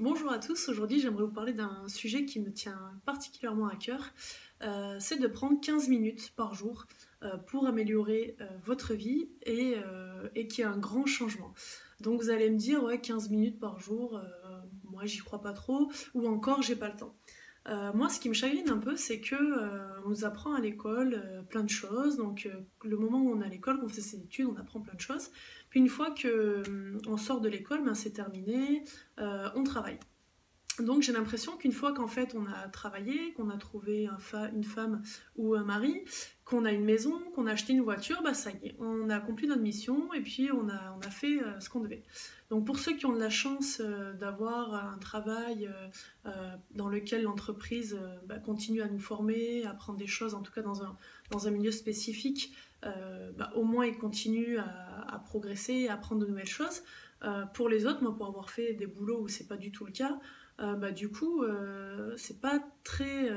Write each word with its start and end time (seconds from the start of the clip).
Bonjour 0.00 0.32
à 0.32 0.38
tous, 0.38 0.70
aujourd'hui 0.70 0.98
j'aimerais 0.98 1.24
vous 1.24 1.30
parler 1.30 1.52
d'un 1.52 1.86
sujet 1.86 2.24
qui 2.24 2.40
me 2.40 2.50
tient 2.50 2.80
particulièrement 3.04 3.66
à 3.68 3.76
cœur. 3.76 4.14
Euh, 4.62 4.96
c'est 4.98 5.18
de 5.18 5.26
prendre 5.26 5.60
15 5.60 5.90
minutes 5.90 6.32
par 6.36 6.54
jour 6.54 6.86
euh, 7.22 7.36
pour 7.36 7.66
améliorer 7.66 8.34
euh, 8.40 8.46
votre 8.64 8.94
vie 8.94 9.28
et, 9.44 9.74
et 10.34 10.48
qu'il 10.48 10.64
y 10.64 10.66
ait 10.66 10.70
un 10.70 10.78
grand 10.78 11.04
changement. 11.04 11.52
Donc 12.00 12.22
vous 12.22 12.30
allez 12.30 12.48
me 12.48 12.56
dire, 12.56 12.82
ouais, 12.82 12.98
15 12.98 13.28
minutes 13.28 13.60
par 13.60 13.78
jour, 13.78 14.18
moi 14.84 15.04
j'y 15.04 15.18
crois 15.18 15.42
pas 15.42 15.52
trop, 15.52 15.92
ou 16.14 16.26
encore 16.26 16.62
j'ai 16.62 16.76
pas 16.76 16.88
le 16.88 16.96
temps. 16.96 17.14
Moi, 17.66 18.08
ce 18.08 18.18
qui 18.18 18.28
me 18.28 18.34
chagrine 18.34 18.68
un 18.70 18.78
peu, 18.78 18.96
c'est 18.96 19.20
que 19.20 19.36
on 20.04 20.08
nous 20.08 20.24
apprend 20.24 20.54
à 20.54 20.60
l'école 20.60 21.44
plein 21.50 21.62
de 21.62 21.70
choses. 21.70 22.16
Donc, 22.16 22.48
le 22.84 22.96
moment 22.96 23.20
où 23.20 23.32
on 23.32 23.40
est 23.42 23.46
à 23.46 23.48
l'école, 23.48 23.80
qu'on 23.80 23.88
fait 23.88 24.00
ses 24.00 24.18
études, 24.18 24.46
on 24.46 24.56
apprend 24.56 24.80
plein 24.80 24.94
de 24.94 25.00
choses. 25.00 25.30
Puis 25.70 25.78
une 25.80 25.88
fois 25.88 26.12
qu'on 26.20 27.16
sort 27.16 27.40
de 27.40 27.48
l'école, 27.48 27.84
ben, 27.84 27.94
c'est 27.94 28.10
terminé, 28.10 28.84
euh, 29.18 29.48
on 29.54 29.62
travaille. 29.62 29.98
Donc 30.78 31.02
j'ai 31.02 31.12
l'impression 31.12 31.56
qu'une 31.56 31.72
fois 31.72 31.92
qu'en 31.92 32.06
fait 32.06 32.34
on 32.34 32.46
a 32.46 32.68
travaillé, 32.68 33.32
qu'on 33.34 33.50
a 33.50 33.58
trouvé 33.58 34.08
une 34.54 34.64
femme 34.64 35.02
ou 35.36 35.54
un 35.54 35.64
mari, 35.64 36.04
qu'on 36.50 36.64
a 36.64 36.72
une 36.72 36.84
maison, 36.84 37.20
qu'on 37.34 37.46
a 37.46 37.52
acheté 37.52 37.72
une 37.72 37.82
voiture, 37.82 38.22
bah 38.22 38.34
ça 38.34 38.50
y 38.50 38.66
est, 38.66 38.76
on 38.80 39.08
a 39.08 39.16
accompli 39.16 39.46
notre 39.46 39.62
mission 39.62 40.12
et 40.12 40.20
puis 40.20 40.50
on 40.52 40.68
a, 40.68 41.10
fait 41.10 41.40
euh, 41.40 41.60
ce 41.60 41.70
qu'on 41.70 41.80
devait. 41.80 42.02
Donc 42.50 42.66
pour 42.66 42.78
ceux 42.78 42.96
qui 42.96 43.06
ont 43.06 43.12
de 43.12 43.20
la 43.20 43.30
chance 43.30 43.80
euh, 43.80 44.12
d'avoir 44.14 44.74
un 44.74 44.98
travail 44.98 45.70
dans 46.74 46.88
lequel 46.88 47.22
l'entreprise 47.22 47.98
bah, 48.26 48.38
continue 48.38 48.82
à 48.82 48.88
nous 48.88 48.98
former, 48.98 49.64
à 49.64 49.70
apprendre 49.70 49.98
des 49.98 50.06
choses, 50.06 50.34
en 50.34 50.42
tout 50.42 50.52
cas 50.52 50.62
dans 50.62 50.82
un, 50.82 50.96
dans 51.30 51.48
un 51.48 51.50
milieu 51.50 51.70
spécifique, 51.70 52.52
bah, 52.82 53.52
au 53.54 53.64
moins 53.64 53.86
ils 53.86 53.96
continuent 53.96 54.58
à 54.58 54.90
à, 55.08 55.18
progresser, 55.18 55.88
à 55.88 55.94
apprendre 55.94 56.22
de 56.22 56.26
nouvelles 56.26 56.46
choses. 56.46 56.82
Euh, 57.24 57.44
pour 57.46 57.68
les 57.68 57.86
autres, 57.86 58.02
moi, 58.02 58.14
pour 58.16 58.26
avoir 58.26 58.50
fait 58.50 58.74
des 58.74 58.86
boulots 58.86 59.20
où 59.20 59.28
c'est 59.28 59.46
pas 59.46 59.56
du 59.56 59.72
tout 59.72 59.84
le 59.84 59.92
cas, 59.92 60.18
euh, 60.60 60.74
bah, 60.74 60.90
du 60.90 61.10
coup, 61.10 61.42
euh, 61.42 62.14
c'est 62.16 62.40
pas 62.40 62.62
très, 62.84 63.30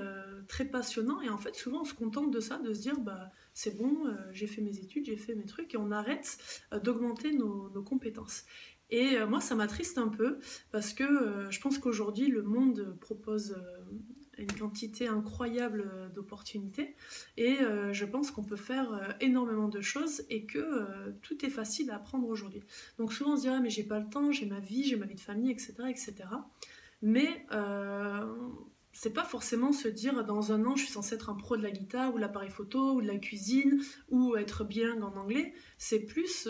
très 0.47 0.65
passionnant. 0.65 1.21
Et 1.21 1.29
en 1.29 1.37
fait, 1.37 1.55
souvent, 1.55 1.81
on 1.81 1.85
se 1.85 1.93
contente 1.93 2.31
de 2.31 2.39
ça, 2.39 2.57
de 2.59 2.73
se 2.73 2.81
dire, 2.81 2.99
bah, 2.99 3.31
c'est 3.53 3.77
bon, 3.77 4.05
j'ai 4.31 4.47
fait 4.47 4.61
mes 4.61 4.79
études, 4.79 5.05
j'ai 5.05 5.17
fait 5.17 5.35
mes 5.35 5.45
trucs, 5.45 5.73
et 5.73 5.77
on 5.77 5.91
arrête 5.91 6.37
d'augmenter 6.83 7.33
nos, 7.33 7.69
compétences. 7.83 8.43
Et 8.89 9.17
moi, 9.25 9.41
ça 9.41 9.55
m'attriste 9.55 9.97
un 9.97 10.09
peu, 10.09 10.39
parce 10.71 10.93
que 10.93 11.47
je 11.49 11.59
pense 11.59 11.77
qu'aujourd'hui, 11.77 12.27
le 12.27 12.43
monde 12.43 12.97
propose 12.99 13.55
une 14.37 14.51
quantité 14.51 15.07
incroyable 15.07 15.89
euh, 15.93 16.09
d'opportunités 16.09 16.95
et 17.37 17.61
euh, 17.61 17.93
je 17.93 18.05
pense 18.05 18.31
qu'on 18.31 18.43
peut 18.43 18.55
faire 18.55 18.93
euh, 18.93 19.11
énormément 19.21 19.67
de 19.67 19.81
choses 19.81 20.23
et 20.29 20.45
que 20.45 21.13
tout 21.21 21.45
est 21.45 21.49
facile 21.49 21.91
à 21.91 21.95
apprendre 21.95 22.27
aujourd'hui. 22.27 22.63
Donc 22.97 23.13
souvent 23.13 23.33
on 23.33 23.37
se 23.37 23.41
dirait 23.41 23.59
mais 23.59 23.69
j'ai 23.69 23.83
pas 23.83 23.99
le 23.99 24.09
temps, 24.09 24.31
j'ai 24.31 24.45
ma 24.45 24.59
vie, 24.59 24.83
j'ai 24.83 24.95
ma 24.95 25.05
vie 25.05 25.15
de 25.15 25.19
famille, 25.19 25.51
etc. 25.51 25.73
etc. 25.89 26.13
Mais 27.01 27.45
c'est 28.95 29.11
pas 29.11 29.23
forcément 29.23 29.71
se 29.71 29.87
dire 29.87 30.23
dans 30.23 30.51
un 30.51 30.65
an 30.65 30.75
je 30.75 30.83
suis 30.83 30.91
censé 30.91 31.15
être 31.15 31.29
un 31.29 31.35
pro 31.35 31.57
de 31.57 31.63
la 31.63 31.71
guitare 31.71 32.13
ou 32.13 32.17
l'appareil 32.17 32.51
photo 32.51 32.93
ou 32.93 33.01
de 33.01 33.07
la 33.07 33.17
cuisine 33.17 33.81
ou 34.09 34.35
être 34.35 34.63
bien 34.63 35.01
en 35.01 35.15
anglais. 35.17 35.53
C'est 35.77 35.99
plus, 35.99 36.47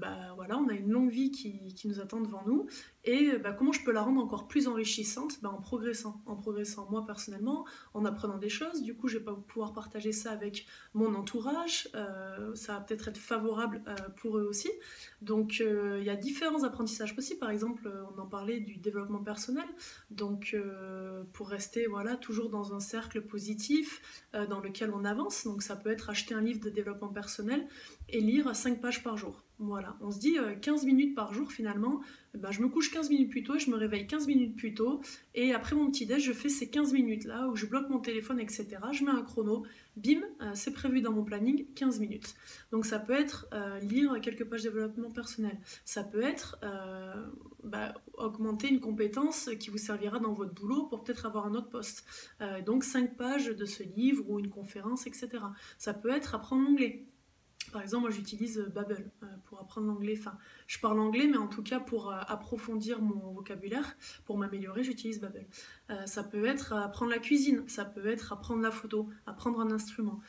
bah 0.00 0.34
voilà, 0.36 0.58
on 0.58 0.68
a 0.68 0.74
une 0.74 0.90
longue 0.90 1.10
vie 1.10 1.30
qui 1.30 1.88
nous 1.88 2.00
attend 2.00 2.20
devant 2.20 2.42
nous 2.46 2.66
et 3.10 3.38
bah, 3.38 3.52
comment 3.52 3.72
je 3.72 3.82
peux 3.82 3.92
la 3.92 4.02
rendre 4.02 4.20
encore 4.22 4.48
plus 4.48 4.68
enrichissante 4.68 5.40
bah, 5.42 5.50
En 5.50 5.60
progressant, 5.60 6.22
en 6.26 6.36
progressant 6.36 6.86
moi 6.90 7.06
personnellement, 7.06 7.66
en 7.94 8.04
apprenant 8.04 8.38
des 8.38 8.48
choses. 8.48 8.82
Du 8.82 8.94
coup, 8.94 9.08
je 9.08 9.18
vais 9.18 9.24
pas 9.24 9.34
pouvoir 9.34 9.72
partager 9.72 10.12
ça 10.12 10.32
avec 10.32 10.66
mon 10.94 11.14
entourage. 11.14 11.88
Euh, 11.94 12.54
ça 12.54 12.74
va 12.74 12.80
peut-être 12.80 13.08
être 13.08 13.18
favorable 13.18 13.82
euh, 13.86 13.94
pour 14.16 14.38
eux 14.38 14.44
aussi. 14.44 14.70
Donc, 15.22 15.60
il 15.60 16.04
y 16.04 16.10
a 16.10 16.16
différents 16.16 16.64
apprentissages 16.64 17.14
possibles. 17.14 17.40
Par 17.40 17.50
exemple, 17.50 17.90
on 18.14 18.20
en 18.20 18.26
parlait 18.26 18.60
du 18.60 18.76
développement 18.76 19.22
personnel. 19.22 19.66
Donc, 20.10 20.56
pour 21.32 21.48
rester 21.48 21.86
voilà, 21.86 22.16
toujours 22.16 22.50
dans 22.50 22.74
un 22.74 22.80
cercle 22.80 23.22
positif 23.22 24.02
euh, 24.34 24.46
dans 24.46 24.60
lequel 24.60 24.90
on 24.92 25.04
avance. 25.04 25.44
Donc 25.44 25.62
ça 25.62 25.76
peut 25.76 25.90
être 25.90 26.10
acheter 26.10 26.34
un 26.34 26.40
livre 26.40 26.60
de 26.60 26.70
développement 26.70 27.08
personnel 27.08 27.66
et 28.08 28.20
lire 28.20 28.54
5 28.54 28.80
pages 28.80 29.02
par 29.02 29.16
jour. 29.16 29.42
Voilà, 29.60 29.96
on 30.00 30.12
se 30.12 30.20
dit 30.20 30.36
15 30.62 30.82
euh, 30.82 30.86
minutes 30.86 31.16
par 31.16 31.34
jour 31.34 31.50
finalement, 31.50 32.00
eh 32.32 32.38
ben, 32.38 32.52
je 32.52 32.62
me 32.62 32.68
couche 32.68 32.92
15 32.92 33.10
minutes 33.10 33.30
plus 33.30 33.42
tôt 33.42 33.58
je 33.58 33.70
me 33.70 33.76
réveille 33.76 34.06
15 34.06 34.28
minutes 34.28 34.56
plus 34.56 34.72
tôt. 34.72 35.00
Et 35.34 35.52
après 35.52 35.74
mon 35.74 35.90
petit 35.90 36.06
déj, 36.06 36.22
je 36.22 36.32
fais 36.32 36.48
ces 36.48 36.70
15 36.70 36.92
minutes 36.92 37.24
là 37.24 37.48
où 37.48 37.56
je 37.56 37.66
bloque 37.66 37.90
mon 37.90 37.98
téléphone, 37.98 38.38
etc. 38.38 38.68
Je 38.92 39.04
mets 39.04 39.10
un 39.10 39.22
chrono, 39.22 39.66
bim, 39.96 40.20
euh, 40.42 40.52
c'est 40.54 40.70
prévu 40.70 41.00
dans 41.00 41.10
mon 41.10 41.24
planning, 41.24 41.66
15 41.74 41.98
minutes. 41.98 42.36
Donc 42.70 42.86
ça 42.86 43.00
peut 43.00 43.14
être 43.14 43.48
lire 43.82 44.20
quelques 44.20 44.44
pages 44.44 44.62
de 44.62 44.68
développement 44.68 45.10
personnel. 45.10 45.58
Ça 45.84 46.04
peut 46.04 46.22
être 46.22 46.60
bah, 47.64 47.94
augmenter 48.14 48.68
une 48.68 48.80
compétence 48.80 49.50
qui 49.58 49.70
vous 49.70 49.78
servira 49.78 50.20
dans 50.20 50.34
votre 50.34 50.54
boulot 50.54 50.84
pour 50.84 51.02
peut-être 51.02 51.26
avoir 51.26 51.46
un 51.46 51.54
autre 51.54 51.68
poste. 51.68 52.04
donc 52.64 52.84
5 52.84 53.16
pages 53.16 53.46
de 53.46 53.64
ce 53.64 53.82
livre 53.82 54.24
ou 54.28 54.38
une 54.38 54.50
conférence, 54.50 55.06
etc. 55.06 55.28
Ça 55.78 55.94
peut 55.94 56.10
être 56.10 56.34
apprendre 56.36 56.62
l'anglais. 56.62 57.06
Par 57.72 57.82
exemple, 57.82 58.02
moi 58.02 58.10
j'utilise 58.10 58.58
euh, 58.58 58.68
Babbel 58.68 59.10
euh, 59.22 59.26
pour 59.44 59.60
apprendre 59.60 59.86
l'anglais. 59.86 60.16
Enfin, 60.18 60.36
je 60.66 60.78
parle 60.78 61.00
anglais, 61.00 61.26
mais 61.26 61.36
en 61.36 61.46
tout 61.46 61.62
cas 61.62 61.80
pour 61.80 62.10
euh, 62.10 62.18
approfondir 62.26 63.00
mon 63.00 63.32
vocabulaire, 63.32 63.96
pour 64.24 64.38
m'améliorer, 64.38 64.84
j'utilise 64.84 65.20
Babbel. 65.20 65.46
ça 66.06 66.22
peut 66.22 66.44
être 66.44 66.72
apprendre 66.72 67.10
la 67.10 67.18
cuisine, 67.18 67.64
ça 67.66 67.84
peut 67.84 68.06
être 68.06 68.32
apprendre 68.32 68.62
la 68.62 68.70
photo, 68.70 69.08
apprendre 69.26 69.60
un 69.60 69.70
instrument. 69.70 70.20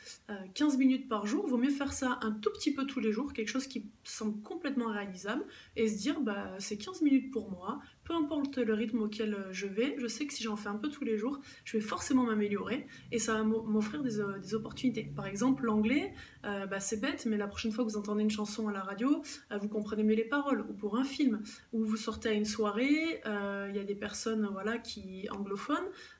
15 0.54 0.78
minutes 0.78 1.08
par 1.08 1.26
jour, 1.26 1.46
vaut 1.46 1.58
mieux 1.58 1.70
faire 1.70 1.92
ça 1.92 2.18
un 2.22 2.32
tout 2.32 2.50
petit 2.50 2.72
peu 2.72 2.86
tous 2.86 3.00
les 3.00 3.12
jours, 3.12 3.32
quelque 3.32 3.48
chose 3.48 3.66
qui 3.66 3.90
semble 4.04 4.40
complètement 4.42 4.86
réalisable, 4.86 5.44
et 5.76 5.88
se 5.88 5.98
dire 5.98 6.20
bah 6.20 6.54
c'est 6.58 6.78
15 6.78 7.02
minutes 7.02 7.30
pour 7.30 7.50
moi, 7.50 7.80
peu 8.10 8.16
importe 8.16 8.58
le 8.58 8.74
rythme 8.74 9.02
auquel 9.02 9.36
je 9.52 9.68
vais, 9.68 9.94
je 9.96 10.08
sais 10.08 10.26
que 10.26 10.34
si 10.34 10.42
j'en 10.42 10.56
fais 10.56 10.68
un 10.68 10.74
peu 10.74 10.88
tous 10.88 11.04
les 11.04 11.16
jours, 11.16 11.38
je 11.64 11.76
vais 11.76 11.82
forcément 11.82 12.24
m'améliorer 12.24 12.88
et 13.12 13.20
ça 13.20 13.34
va 13.34 13.44
m'offrir 13.44 14.02
des, 14.02 14.16
des, 14.42 14.54
opportunités. 14.54 15.12
Par 15.14 15.26
exemple, 15.28 15.64
l'anglais, 15.64 16.12
bah, 16.42 16.80
c'est 16.80 17.00
bête, 17.00 17.26
mais 17.26 17.36
la 17.36 17.46
prochaine 17.46 17.70
fois 17.70 17.84
que 17.84 17.90
vous 17.90 17.96
entendez 17.96 18.22
une 18.22 18.30
chanson 18.30 18.66
à 18.68 18.72
la 18.72 18.80
radio, 18.80 19.22
euh, 19.52 19.58
vous 19.58 19.68
comprenez 19.68 20.02
mieux 20.02 20.14
les 20.14 20.24
paroles, 20.24 20.64
ou 20.68 20.72
pour 20.72 20.96
un 20.96 21.04
film, 21.04 21.42
ou 21.72 21.84
vous 21.84 21.96
sortez 21.96 22.30
à 22.30 22.32
une 22.32 22.44
soirée, 22.44 23.20
euh, 23.26 23.68
il 23.70 23.76
y 23.76 23.78
a 23.78 23.84
des 23.84 23.94
personnes 23.94 24.48
voilà, 24.50 24.78
qui 24.78 25.28
anglophones, 25.30 25.76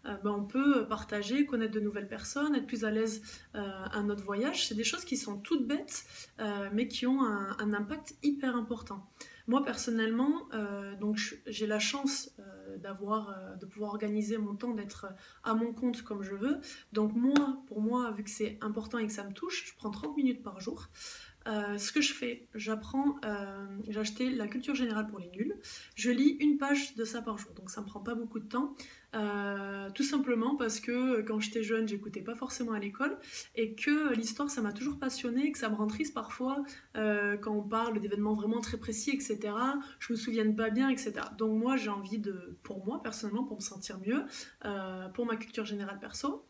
euh, 0.07 0.15
ben, 0.23 0.31
on 0.31 0.45
peut 0.45 0.87
partager, 0.87 1.47
connaître 1.47 1.73
de 1.73 1.81
nouvelles 1.81 2.09
personnes, 2.09 2.55
être 2.55 2.67
plus 2.67 2.85
à 2.85 2.91
l'aise 2.91 3.23
à 3.55 4.03
notre 4.03 4.23
voyage. 4.23 4.69
C'est 4.69 4.75
des 4.75 4.85
choses 4.85 5.05
qui 5.05 5.17
sont 5.17 5.39
toutes 5.39 5.67
bêtes, 5.67 6.05
mais 6.73 6.89
qui 6.89 7.07
ont 7.07 7.23
un, 7.23 7.73
impact 7.73 8.15
hyper 8.23 8.57
important. 8.57 9.07
Moi 9.51 9.65
personnellement, 9.65 10.49
donc 11.01 11.19
j'ai 11.47 11.67
la 11.67 11.81
chance 11.81 12.33
d'avoir, 12.81 13.31
euh, 13.31 13.57
de 13.57 13.67
pouvoir 13.67 13.91
organiser 13.91 14.39
mon 14.39 14.55
temps, 14.55 14.75
d'être 14.75 15.07
à 15.45 15.55
mon 15.55 15.73
compte 15.73 16.03
comme 16.03 16.23
je 16.23 16.35
veux. 16.35 16.61
Donc 16.93 17.15
moi, 17.15 17.63
pour 17.67 17.81
moi, 17.81 18.11
vu 18.13 18.25
que 18.25 18.31
c'est 18.31 18.59
important 18.61 18.99
et 18.99 19.07
que 19.07 19.13
ça 19.13 19.25
me 19.25 19.33
touche, 19.33 19.65
je 19.67 19.75
prends 19.77 19.91
30 19.91 20.17
minutes 20.17 20.43
par 20.43 20.61
jour. 20.61 20.89
Euh, 21.49 21.79
ce 21.79 21.91
que 21.91 22.01
je 22.01 22.13
fais, 22.13 22.47
j'apprends, 22.55 23.17
euh, 23.25 23.67
j'ai 23.89 23.99
acheté 23.99 24.31
la 24.31 24.47
culture 24.47 24.75
générale 24.75 25.07
pour 25.07 25.19
les 25.19 25.31
nuls. 25.31 25.55
Je 25.95 26.11
lis 26.11 26.37
une 26.41 26.59
page 26.59 26.95
de 26.97 27.05
ça 27.05 27.23
par 27.23 27.39
jour, 27.39 27.53
donc 27.55 27.71
ça 27.71 27.81
me 27.81 27.87
prend 27.87 28.01
pas 28.01 28.15
beaucoup 28.15 28.41
de 28.41 28.49
temps. 28.49 28.75
Euh, 29.17 29.91
tout 29.91 30.05
simplement 30.05 30.55
parce 30.55 30.79
que 30.79 31.23
quand 31.23 31.41
j'étais 31.41 31.63
jeune, 31.63 31.89
j'écoutais 31.89 32.21
pas 32.21 32.37
forcément 32.37 32.73
à 32.73 32.79
l'école 32.79 33.19
et 33.57 33.75
que 33.75 34.15
l'histoire 34.15 34.51
ça 34.51 34.61
m'a 34.61 34.73
toujours 34.73 34.99
passionné, 34.99 35.51
que 35.51 35.59
ça 35.59 35.69
me 35.69 35.75
rend 35.75 35.89
triste 35.89 36.15
parfois 36.15 36.63
quand 36.95 37.51
on 37.51 37.63
parle 37.63 37.99
d'événements 37.99 38.35
vraiment 38.35 38.61
très 38.61 38.77
précis, 38.77 39.11
etc. 39.11 39.53
Je 39.99 40.13
me 40.13 40.17
souviens 40.17 40.49
pas 40.53 40.71
bien, 40.71 40.89
etc. 40.91 41.15
Donc 41.39 41.59
moi 41.59 41.77
j'ai 41.77 41.91
envie 41.91 42.19
de, 42.19 42.57
pour 42.63 42.85
moi 42.85 43.03
personnellement, 43.03 43.43
pour 43.43 43.57
me 43.57 43.63
sentir 43.63 43.99
mieux, 43.99 44.25
pour 45.15 45.27
ma 45.27 45.35
culture 45.35 45.65
générale 45.65 45.99
perso, 45.99 46.47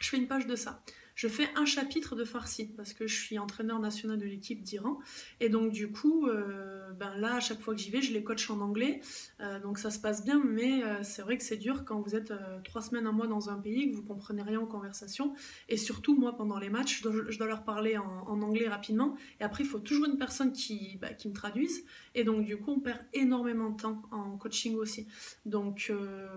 je 0.00 0.10
fais 0.10 0.18
une 0.18 0.28
page 0.28 0.46
de 0.46 0.56
ça 0.56 0.82
je 1.16 1.28
fais 1.28 1.48
un 1.56 1.64
chapitre 1.64 2.14
de 2.14 2.24
farsi 2.24 2.66
parce 2.76 2.92
que 2.92 3.06
je 3.06 3.18
suis 3.18 3.38
entraîneur 3.38 3.80
national 3.80 4.18
de 4.18 4.26
l'équipe 4.26 4.62
d'Iran. 4.62 4.98
Et 5.40 5.48
donc, 5.48 5.72
du 5.72 5.90
coup, 5.90 6.26
euh, 6.26 6.92
ben 6.92 7.16
là, 7.16 7.36
à 7.36 7.40
chaque 7.40 7.58
fois 7.58 7.74
que 7.74 7.80
j'y 7.80 7.90
vais, 7.90 8.02
je 8.02 8.12
les 8.12 8.22
coach 8.22 8.50
en 8.50 8.60
anglais. 8.60 9.00
Euh, 9.40 9.58
donc, 9.58 9.78
ça 9.78 9.90
se 9.90 9.98
passe 9.98 10.24
bien, 10.24 10.42
mais 10.44 10.84
euh, 10.84 11.02
c'est 11.02 11.22
vrai 11.22 11.38
que 11.38 11.42
c'est 11.42 11.56
dur 11.56 11.86
quand 11.86 12.00
vous 12.02 12.14
êtes 12.14 12.34
trois 12.64 12.82
semaines, 12.82 13.06
un 13.06 13.12
mois 13.12 13.26
dans 13.26 13.48
un 13.48 13.56
pays, 13.56 13.90
que 13.90 13.96
vous 13.96 14.02
comprenez 14.02 14.42
rien 14.42 14.60
en 14.60 14.66
conversation. 14.66 15.34
Et 15.70 15.78
surtout, 15.78 16.14
moi, 16.14 16.36
pendant 16.36 16.58
les 16.58 16.68
matchs, 16.68 17.00
je 17.02 17.38
dois, 17.38 17.46
leur 17.46 17.64
parler 17.64 17.96
en, 17.96 18.42
anglais 18.42 18.68
rapidement. 18.68 19.16
Et 19.40 19.44
après, 19.44 19.64
il 19.64 19.66
faut 19.66 19.78
toujours 19.78 20.04
une 20.04 20.18
personne 20.18 20.52
qui, 20.52 20.98
bah, 21.00 21.14
qui 21.14 21.30
me 21.30 21.34
traduise. 21.34 21.82
Et 22.14 22.24
donc, 22.24 22.44
du 22.44 22.58
coup, 22.58 22.72
on 22.72 22.80
perd 22.80 23.00
énormément 23.14 23.70
de 23.70 23.80
temps 23.80 24.02
en 24.10 24.36
coaching 24.36 24.74
aussi. 24.74 25.06
Donc, 25.46 25.90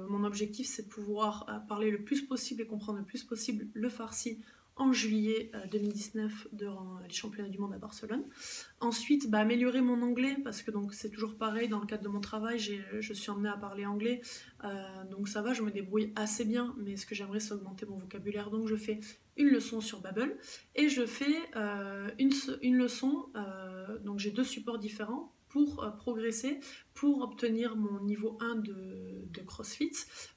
mon 0.07 0.23
objectif, 0.23 0.67
c'est 0.67 0.83
de 0.83 0.87
pouvoir 0.89 1.65
parler 1.67 1.91
le 1.91 2.01
plus 2.01 2.21
possible 2.21 2.61
et 2.61 2.65
comprendre 2.65 2.99
le 2.99 3.05
plus 3.05 3.23
possible 3.23 3.67
le 3.73 3.89
farsi 3.89 4.39
en 4.79 4.93
juillet 4.93 5.51
2019 5.71 6.31
euh, 6.31 6.55
durant 6.55 6.99
les 7.07 7.13
championnats 7.13 7.49
du 7.49 7.59
monde 7.59 7.73
à 7.73 7.77
Barcelone. 7.77 8.23
Ensuite, 8.79 9.29
bah, 9.29 9.39
améliorer 9.39 9.81
mon 9.81 10.01
anglais 10.01 10.37
parce 10.43 10.61
que 10.61 10.71
donc 10.71 10.93
c'est 10.93 11.09
toujours 11.09 11.35
pareil 11.35 11.67
dans 11.67 11.79
le 11.79 11.85
cadre 11.85 12.03
de 12.03 12.07
mon 12.07 12.21
travail, 12.21 12.57
je 12.57 13.13
suis 13.13 13.29
emmenée 13.29 13.49
à 13.49 13.57
parler 13.57 13.85
anglais, 13.85 14.21
euh, 14.63 15.03
donc 15.11 15.27
ça 15.27 15.41
va, 15.41 15.53
je 15.53 15.61
me 15.61 15.71
débrouille 15.71 16.13
assez 16.15 16.45
bien, 16.45 16.73
mais 16.77 16.95
ce 16.95 17.05
que 17.05 17.13
j'aimerais 17.13 17.39
c'est 17.39 17.53
augmenter 17.53 17.85
mon 17.85 17.97
vocabulaire, 17.97 18.49
donc 18.49 18.67
je 18.67 18.75
fais 18.75 18.99
une 19.37 19.49
leçon 19.49 19.81
sur 19.81 20.01
Babbel 20.01 20.37
et 20.75 20.89
je 20.89 21.05
fais 21.05 21.35
euh, 21.55 22.09
une, 22.17 22.31
une, 22.61 22.77
leçon, 22.77 23.27
donc 24.03 24.19
j'ai 24.19 24.31
deux 24.31 24.43
supports 24.43 24.79
différents 24.79 25.33
pour 25.49 25.91
progresser, 25.97 26.59
pour 26.99 27.21
obtenir 27.21 27.77
mon 27.77 28.03
niveau 28.03 28.37
1 28.41 28.55
de, 28.55 29.41
CrossFit 29.45 29.93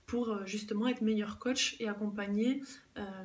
pour 0.07 0.47
justement 0.47 0.87
être 0.87 1.01
meilleur 1.01 1.39
coach 1.39 1.77
et 1.81 1.89
accompagner 1.89 2.63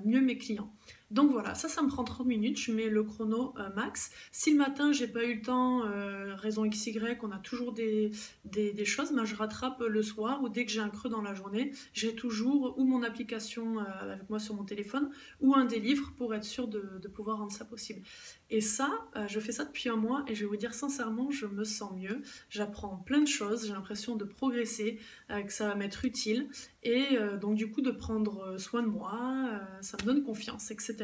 mieux 0.05 0.21
mes 0.21 0.37
clients. 0.37 0.73
Donc 1.09 1.31
voilà, 1.31 1.55
ça, 1.55 1.69
ça 1.69 1.81
me 1.81 1.87
prend 1.87 2.03
30 2.03 2.27
minutes, 2.27 2.59
je 2.59 2.71
mets 2.73 2.89
le 2.89 3.01
chrono 3.01 3.53
euh, 3.57 3.69
max. 3.75 4.11
Si 4.33 4.51
le 4.51 4.57
matin, 4.57 4.91
j'ai 4.91 5.07
pas 5.07 5.23
eu 5.23 5.35
le 5.35 5.41
temps, 5.41 5.85
euh, 5.85 6.35
raison 6.35 6.67
XY, 6.67 6.99
on 7.23 7.31
a 7.31 7.37
toujours 7.37 7.71
des, 7.71 8.11
des, 8.43 8.85
choses, 8.85 9.13
ben, 9.13 9.23
je 9.23 9.35
rattrape 9.35 9.79
le 9.79 10.03
soir 10.03 10.43
ou 10.43 10.49
dès 10.49 10.65
que 10.65 10.71
j'ai 10.71 10.81
un 10.81 10.89
creux 10.89 11.09
dans 11.09 11.21
la 11.21 11.33
journée, 11.33 11.71
j'ai 11.93 12.13
toujours 12.13 12.77
ou 12.77 12.83
mon 12.83 13.03
application 13.03 13.79
euh, 13.79 13.83
avec 14.01 14.29
moi 14.29 14.39
sur 14.39 14.55
mon 14.55 14.65
téléphone 14.65 15.09
ou 15.39 15.55
un 15.55 15.63
des 15.63 15.79
livres 15.79 16.11
pour 16.17 16.35
être 16.35 16.43
sûr 16.43 16.67
de, 16.67 16.99
de 17.01 17.07
pouvoir 17.07 17.37
rendre 17.37 17.53
ça 17.53 17.63
possible. 17.63 18.01
Et 18.49 18.61
ça, 18.61 18.89
je 19.27 19.39
fais 19.41 19.51
ça 19.51 19.65
depuis 19.65 19.89
un 19.89 19.97
mois 19.97 20.23
et 20.27 20.35
je 20.35 20.41
vais 20.41 20.49
vous 20.49 20.55
dire 20.55 20.73
sincèrement, 20.73 21.31
je 21.31 21.45
me 21.45 21.65
sens 21.65 21.91
mieux. 21.93 22.21
J'apprends 22.49 22.95
plein 22.97 23.19
de 23.19 23.26
j'ai 23.27 23.73
l'impression 23.73 24.15
de 24.15 24.23
progresser, 24.23 24.99
que 25.29 25.51
ça 25.51 25.67
va 25.67 25.75
m'être 25.75 26.05
utile 26.05 26.49
et 26.83 27.17
donc 27.39 27.55
du 27.55 27.69
coup 27.69 27.81
de 27.81 27.91
prendre 27.91 28.57
soin 28.57 28.81
de 28.81 28.87
moi, 28.87 29.49
ça 29.81 29.97
me 30.01 30.05
donne 30.05 30.23
confiance, 30.23 30.71
etc. 30.71 30.95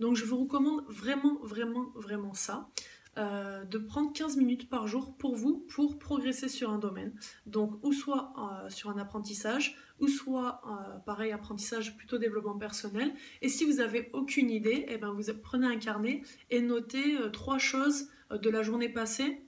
Donc 0.00 0.16
je 0.16 0.24
vous 0.24 0.36
recommande 0.38 0.84
vraiment, 0.88 1.38
vraiment, 1.42 1.90
vraiment 1.94 2.34
ça. 2.34 2.68
Euh, 3.16 3.64
de 3.64 3.78
prendre 3.78 4.12
15 4.12 4.36
minutes 4.38 4.68
par 4.68 4.88
jour 4.88 5.16
pour 5.16 5.36
vous 5.36 5.58
pour 5.72 6.00
progresser 6.00 6.48
sur 6.48 6.70
un 6.70 6.78
domaine. 6.78 7.12
Donc, 7.46 7.78
ou 7.84 7.92
soit 7.92 8.32
euh, 8.36 8.68
sur 8.70 8.90
un 8.90 8.98
apprentissage, 8.98 9.76
ou 10.00 10.08
soit 10.08 10.60
euh, 10.66 10.98
pareil, 10.98 11.30
apprentissage 11.30 11.96
plutôt 11.96 12.18
développement 12.18 12.58
personnel. 12.58 13.14
Et 13.40 13.48
si 13.48 13.64
vous 13.64 13.74
n'avez 13.74 14.10
aucune 14.14 14.50
idée, 14.50 14.86
eh 14.88 14.98
ben, 14.98 15.12
vous 15.12 15.32
prenez 15.40 15.66
un 15.66 15.76
carnet 15.76 16.22
et 16.50 16.60
notez 16.60 17.16
trois 17.32 17.58
choses 17.58 18.08
de 18.32 18.50
la 18.50 18.62
journée 18.62 18.88
passée 18.88 19.43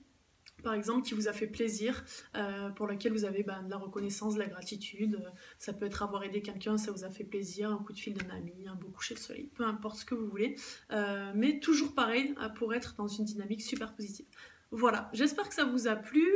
par 0.63 0.73
exemple, 0.73 1.05
qui 1.05 1.13
vous 1.13 1.27
a 1.27 1.33
fait 1.33 1.47
plaisir, 1.47 2.03
euh, 2.35 2.69
pour 2.69 2.87
laquelle 2.87 3.13
vous 3.13 3.25
avez 3.25 3.43
ben, 3.43 3.63
de 3.63 3.69
la 3.69 3.77
reconnaissance, 3.77 4.35
de 4.35 4.39
la 4.39 4.47
gratitude. 4.47 5.15
Euh, 5.15 5.29
ça 5.59 5.73
peut 5.73 5.85
être 5.85 6.03
avoir 6.03 6.23
aidé 6.23 6.41
quelqu'un, 6.41 6.77
ça 6.77 6.91
vous 6.91 7.03
a 7.03 7.09
fait 7.09 7.23
plaisir, 7.23 7.71
un 7.71 7.77
coup 7.77 7.93
de 7.93 7.99
fil 7.99 8.13
d'un 8.13 8.29
ami, 8.35 8.53
un 8.67 8.75
beau 8.75 8.89
coucher 8.89 9.15
de 9.15 9.19
soleil, 9.19 9.49
peu 9.55 9.63
importe 9.63 9.99
ce 9.99 10.05
que 10.05 10.15
vous 10.15 10.27
voulez. 10.27 10.55
Euh, 10.91 11.31
mais 11.35 11.59
toujours 11.59 11.93
pareil, 11.93 12.35
pour 12.55 12.73
être 12.73 12.95
dans 12.95 13.07
une 13.07 13.25
dynamique 13.25 13.61
super 13.61 13.93
positive. 13.93 14.25
Voilà, 14.71 15.09
j'espère 15.13 15.47
que 15.47 15.55
ça 15.55 15.63
vous 15.63 15.87
a 15.87 15.95
plu 15.95 16.27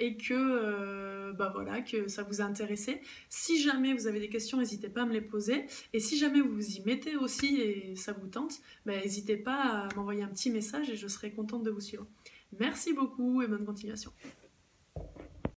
et 0.00 0.16
que, 0.16 1.30
bah 1.30 1.52
voilà, 1.54 1.80
que 1.80 2.08
ça 2.08 2.24
vous 2.24 2.40
a 2.40 2.44
intéressé. 2.44 3.00
Si 3.28 3.62
jamais 3.62 3.94
vous 3.94 4.08
avez 4.08 4.18
des 4.18 4.28
questions, 4.28 4.58
n'hésitez 4.58 4.88
pas 4.88 5.02
à 5.02 5.06
me 5.06 5.12
les 5.12 5.20
poser. 5.20 5.66
Et 5.92 6.00
si 6.00 6.18
jamais 6.18 6.40
vous 6.40 6.52
vous 6.52 6.70
y 6.70 6.80
mettez 6.80 7.16
aussi 7.16 7.60
et 7.60 7.94
ça 7.94 8.12
vous 8.12 8.26
tente, 8.26 8.54
bah, 8.84 8.96
n'hésitez 8.96 9.36
pas 9.36 9.60
à 9.62 9.94
m'envoyer 9.94 10.24
un 10.24 10.28
petit 10.28 10.50
message 10.50 10.90
et 10.90 10.96
je 10.96 11.06
serai 11.06 11.30
contente 11.30 11.62
de 11.62 11.70
vous 11.70 11.80
suivre. 11.80 12.06
Merci 12.58 12.92
beaucoup 12.92 13.42
et 13.42 13.48
bonne 13.48 13.64
continuation. 13.64 14.12